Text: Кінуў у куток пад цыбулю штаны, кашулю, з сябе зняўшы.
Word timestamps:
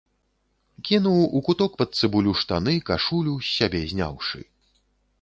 Кінуў 0.89 1.19
у 1.39 1.43
куток 1.51 1.77
пад 1.83 1.89
цыбулю 2.01 2.33
штаны, 2.41 2.73
кашулю, 2.91 3.39
з 3.49 3.57
сябе 3.63 3.79
зняўшы. 3.93 4.39